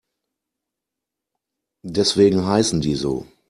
[1.83, 3.27] Deswegen heißen die so.